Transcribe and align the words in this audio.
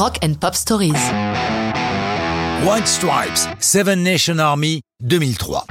Rock 0.00 0.18
and 0.24 0.32
Pop 0.40 0.54
Stories. 0.54 0.94
White 2.64 2.86
Stripes, 2.86 3.46
Seven 3.58 4.02
Nation 4.02 4.38
Army, 4.38 4.80
2003. 5.02 5.66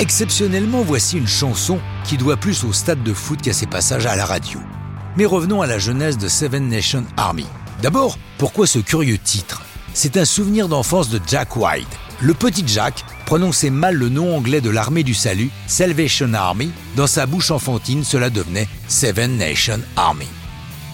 Exceptionnellement, 0.00 0.82
voici 0.82 1.18
une 1.18 1.28
chanson 1.28 1.78
qui 2.02 2.16
doit 2.16 2.36
plus 2.36 2.64
au 2.64 2.72
stade 2.72 3.04
de 3.04 3.14
foot 3.14 3.40
qu'à 3.40 3.52
ses 3.52 3.68
passages 3.68 4.06
à 4.06 4.16
la 4.16 4.24
radio. 4.24 4.58
Mais 5.16 5.24
revenons 5.24 5.62
à 5.62 5.68
la 5.68 5.78
jeunesse 5.78 6.18
de 6.18 6.26
Seven 6.26 6.68
Nation 6.68 7.04
Army. 7.16 7.46
D'abord, 7.80 8.18
pourquoi 8.38 8.66
ce 8.66 8.80
curieux 8.80 9.18
titre? 9.18 9.62
C'est 9.94 10.16
un 10.16 10.24
souvenir 10.24 10.66
d'enfance 10.66 11.08
de 11.08 11.20
Jack 11.24 11.56
White. 11.56 11.86
Le 12.20 12.34
petit 12.34 12.64
Jack 12.66 13.04
prononçait 13.24 13.70
mal 13.70 13.94
le 13.94 14.08
nom 14.08 14.36
anglais 14.36 14.60
de 14.60 14.70
l'armée 14.70 15.04
du 15.04 15.14
salut, 15.14 15.50
Salvation 15.68 16.34
Army. 16.34 16.72
Dans 16.96 17.06
sa 17.06 17.26
bouche 17.26 17.52
enfantine, 17.52 18.02
cela 18.02 18.30
devenait 18.30 18.66
Seven 18.88 19.36
Nation 19.36 19.78
Army. 19.94 20.26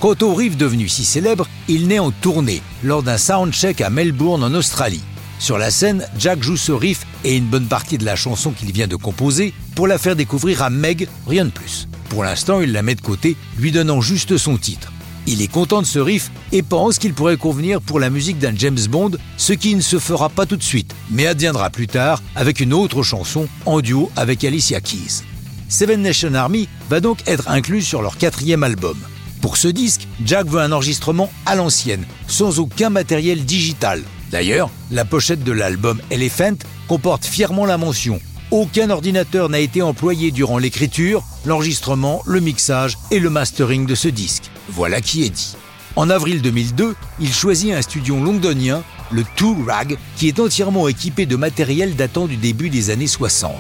Quant 0.05 0.17
au 0.21 0.35
riff 0.35 0.59
devenu 0.59 0.87
si 0.87 1.03
célèbre, 1.03 1.49
il 1.67 1.89
naît 1.89 1.99
en 1.99 2.11
tournée 2.11 2.61
lors 2.83 3.03
d'un 3.03 3.17
soundcheck 3.17 3.81
à 3.81 3.89
Melbourne 3.89 4.45
en 4.45 4.53
Australie. 4.53 5.01
Sur 5.39 5.57
la 5.57 5.71
scène, 5.71 6.07
Jack 6.19 6.43
joue 6.43 6.59
ce 6.59 6.73
riff 6.73 7.07
et 7.25 7.39
une 7.39 7.47
bonne 7.47 7.69
partie 7.69 7.97
de 7.97 8.05
la 8.05 8.15
chanson 8.15 8.51
qu'il 8.51 8.71
vient 8.71 8.87
de 8.87 8.97
composer 8.97 9.55
pour 9.75 9.87
la 9.87 9.97
faire 9.97 10.15
découvrir 10.15 10.63
à 10.63 10.69
Meg, 10.69 11.09
rien 11.27 11.47
de 11.47 11.51
plus. 11.51 11.89
Pour 12.11 12.23
l'instant, 12.23 12.61
il 12.61 12.73
la 12.73 12.83
met 12.83 12.97
de 12.97 13.01
côté, 13.01 13.35
lui 13.57 13.73
donnant 13.73 14.03
juste 14.03 14.37
son 14.37 14.59
titre. 14.59 14.93
Il 15.27 15.41
est 15.41 15.51
content 15.51 15.81
de 15.81 15.87
ce 15.87 16.01
riff 16.01 16.31
et 16.53 16.61
pense 16.61 16.99
qu'il 16.99 17.15
pourrait 17.15 17.39
convenir 17.39 17.81
pour 17.81 17.99
la 17.99 18.11
musique 18.11 18.39
d'un 18.39 18.55
James 18.55 18.87
Bond, 18.91 19.13
ce 19.39 19.55
qui 19.55 19.75
ne 19.75 19.81
se 19.81 19.99
fera 19.99 20.29
pas 20.29 20.45
tout 20.45 20.59
de 20.59 20.63
suite, 20.63 20.95
mais 21.11 21.27
adviendra 21.27 21.71
plus 21.71 21.87
tard 21.87 22.23
avec 22.37 22.61
une 22.61 22.75
autre 22.75 23.03
chanson 23.03 23.49
en 23.65 23.81
duo 23.81 24.11
avec 24.17 24.45
Alicia 24.45 24.83
Keys. 24.83 25.23
Seven 25.71 26.03
Nation 26.03 26.35
Army 26.35 26.69
va 26.91 27.01
donc 27.01 27.21
être 27.27 27.49
inclus 27.49 27.81
sur 27.81 28.03
leur 28.03 28.19
quatrième 28.19 28.65
album. 28.65 28.99
Pour 29.45 29.59
ce 29.59 29.69
disque, 29.69 30.09
Jack 30.25 30.47
veut 30.47 30.61
un 30.61 30.73
enregistrement 30.73 31.31
à 31.45 31.55
l'ancienne, 31.55 32.07
sans 32.29 32.61
aucun 32.61 32.89
matériel 32.89 33.45
digital. 33.45 34.03
D'ailleurs, 34.31 34.71
la 34.91 35.05
pochette 35.05 35.45
de 35.45 35.53
l'album 35.53 36.01
Elephant 36.11 36.57
comporte 36.89 37.27
fièrement 37.27 37.67
la 37.67 37.77
mention 37.77 38.19
aucun 38.51 38.89
ordinateur 38.89 39.51
n'a 39.51 39.59
été 39.59 39.83
employé 39.83 40.31
durant 40.31 40.57
l'écriture, 40.57 41.23
l'enregistrement, 41.45 42.23
le 42.25 42.41
mixage 42.41 42.97
et 43.11 43.19
le 43.19 43.29
mastering 43.29 43.85
de 43.85 43.95
ce 43.95 44.09
disque. 44.09 44.51
Voilà 44.71 45.03
qui 45.03 45.25
est 45.25 45.31
dit. 45.31 45.57
En 45.95 46.09
avril 46.09 46.41
2002, 46.41 46.95
il 47.21 47.33
choisit 47.33 47.75
un 47.75 47.83
studio 47.83 48.17
londonien, 48.17 48.83
le 49.11 49.25
Two 49.37 49.57
Rag, 49.67 49.99
qui 50.17 50.29
est 50.29 50.41
entièrement 50.41 50.89
équipé 50.89 51.27
de 51.27 51.37
matériel 51.37 51.97
datant 51.97 52.27
du 52.27 52.39
début 52.39 52.71
des 52.71 52.89
années 52.89 53.09
60. 53.09 53.53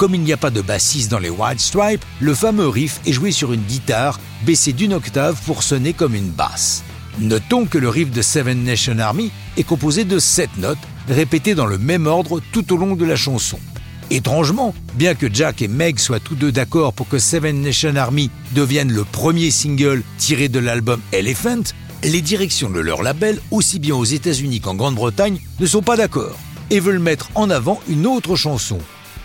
Comme 0.00 0.14
il 0.14 0.22
n'y 0.22 0.32
a 0.32 0.38
pas 0.38 0.48
de 0.48 0.62
bassiste 0.62 1.10
dans 1.10 1.18
les 1.18 1.28
White 1.28 1.60
Stripes, 1.60 2.06
le 2.20 2.34
fameux 2.34 2.68
riff 2.68 3.02
est 3.04 3.12
joué 3.12 3.32
sur 3.32 3.52
une 3.52 3.60
guitare, 3.60 4.18
baissée 4.46 4.72
d'une 4.72 4.94
octave 4.94 5.38
pour 5.44 5.62
sonner 5.62 5.92
comme 5.92 6.14
une 6.14 6.30
basse. 6.30 6.82
Notons 7.18 7.66
que 7.66 7.76
le 7.76 7.90
riff 7.90 8.10
de 8.10 8.22
Seven 8.22 8.64
Nation 8.64 8.98
Army 8.98 9.30
est 9.58 9.62
composé 9.62 10.04
de 10.04 10.18
7 10.18 10.56
notes, 10.56 10.78
répétées 11.06 11.54
dans 11.54 11.66
le 11.66 11.76
même 11.76 12.06
ordre 12.06 12.40
tout 12.50 12.72
au 12.72 12.78
long 12.78 12.96
de 12.96 13.04
la 13.04 13.14
chanson. 13.14 13.58
Étrangement, 14.08 14.74
bien 14.94 15.14
que 15.14 15.26
Jack 15.30 15.60
et 15.60 15.68
Meg 15.68 15.98
soient 15.98 16.18
tous 16.18 16.34
deux 16.34 16.50
d'accord 16.50 16.94
pour 16.94 17.06
que 17.06 17.18
Seven 17.18 17.60
Nation 17.60 17.94
Army 17.96 18.30
devienne 18.52 18.90
le 18.90 19.04
premier 19.04 19.50
single 19.50 20.02
tiré 20.16 20.48
de 20.48 20.60
l'album 20.60 21.02
Elephant, 21.12 21.74
les 22.04 22.22
directions 22.22 22.70
de 22.70 22.80
leur 22.80 23.02
label, 23.02 23.38
aussi 23.50 23.78
bien 23.78 23.96
aux 23.96 24.04
États-Unis 24.06 24.62
qu'en 24.62 24.76
Grande-Bretagne, 24.76 25.40
ne 25.60 25.66
sont 25.66 25.82
pas 25.82 25.98
d'accord 25.98 26.38
et 26.70 26.80
veulent 26.80 27.00
mettre 27.00 27.28
en 27.34 27.50
avant 27.50 27.82
une 27.86 28.06
autre 28.06 28.34
chanson. 28.34 28.78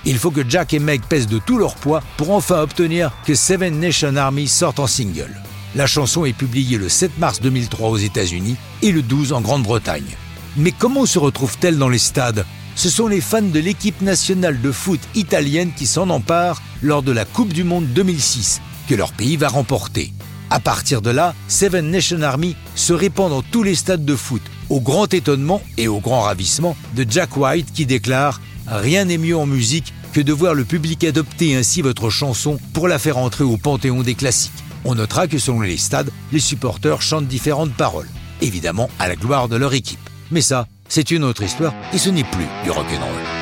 Il 0.08 0.20
faut 0.20 0.30
que 0.30 0.48
Jack 0.48 0.74
et 0.74 0.80
Meg 0.80 1.02
pèsent 1.02 1.28
de 1.28 1.40
tout 1.40 1.58
leur 1.58 1.76
poids 1.76 2.04
pour 2.18 2.30
enfin 2.30 2.62
obtenir 2.62 3.12
que 3.26 3.34
Seven 3.34 3.80
Nation 3.80 4.16
Army 4.16 4.48
sorte 4.48 4.80
en 4.80 4.86
single. 4.86 5.34
La 5.74 5.88
chanson 5.88 6.26
est 6.26 6.34
publiée 6.34 6.78
le 6.78 6.90
7 6.90 7.18
mars 7.18 7.42
2003 7.42 7.90
aux 7.90 7.98
États-Unis 7.98 8.56
et 8.84 8.92
le 8.92 9.02
12 9.02 9.34
en 9.34 9.42
Grande-Bretagne. 9.42 10.16
Mais 10.58 10.72
comment 10.72 11.08
se 11.08 11.18
retrouve-t-elle 11.18 11.80
dans 11.80 11.90
les 11.90 11.98
stades? 11.98 12.46
Ce 12.76 12.90
sont 12.90 13.08
les 13.08 13.20
fans 13.20 13.42
de 13.42 13.60
l'équipe 13.60 14.02
nationale 14.02 14.62
de 14.62 14.72
foot 14.72 15.00
italienne 15.16 15.72
qui 15.76 15.88
s'en 15.88 16.10
emparent 16.10 16.62
lors 16.84 17.02
de 17.02 17.12
la 17.12 17.26
Coupe 17.26 17.52
du 17.52 17.64
Monde 17.64 17.88
2006, 17.88 18.62
que 18.88 18.96
leur 18.96 19.12
pays 19.12 19.38
va 19.38 19.48
remporter. 19.48 20.14
À 20.52 20.60
partir 20.60 21.02
de 21.02 21.10
là, 21.10 21.34
Seven 21.48 21.90
Nation 21.90 22.22
Army 22.22 22.56
se 22.76 22.94
répand 22.94 23.32
dans 23.32 23.42
tous 23.42 23.64
les 23.64 23.76
stades 23.76 24.06
de 24.06 24.16
foot, 24.16 24.44
au 24.70 24.82
grand 24.82 25.12
étonnement 25.14 25.62
et 25.78 25.88
au 25.88 26.00
grand 26.00 26.22
ravissement 26.22 26.78
de 26.96 27.06
Jack 27.10 27.36
White 27.38 27.74
qui 27.74 27.86
déclare 27.88 28.40
Rien 28.68 29.06
n'est 29.06 29.20
mieux 29.20 29.38
en 29.38 29.46
musique 29.46 29.94
que 30.16 30.22
de 30.22 30.32
voir 30.32 30.54
le 30.54 30.64
public 30.64 31.04
adopter 31.04 31.58
ainsi 31.58 31.82
votre 31.82 32.10
chanson 32.10 32.58
pour 32.72 32.88
la 32.88 33.00
faire 33.00 33.18
entrer 33.18 33.44
au 33.44 33.58
panthéon 33.58 34.02
des 34.02 34.16
classiques. 34.16 34.64
On 34.86 34.96
notera 34.96 35.28
que 35.28 35.38
selon 35.38 35.60
les 35.60 35.76
stades, 35.76 36.10
les 36.32 36.40
supporters 36.40 37.02
chantent 37.02 37.28
différentes 37.28 37.74
paroles, 37.74 38.08
évidemment 38.42 38.90
à 38.98 39.10
la 39.10 39.18
gloire 39.18 39.50
de 39.50 39.58
leur 39.58 39.74
équipe. 39.74 40.00
Mais 40.32 40.40
ça, 40.40 40.68
c'est 40.88 41.12
une 41.12 41.26
autre 41.26 41.44
histoire 41.44 41.74
et 41.92 41.98
ce 41.98 42.10
n'est 42.10 42.24
plus 42.24 42.48
du 42.64 42.72
rock'n'roll. 42.72 43.35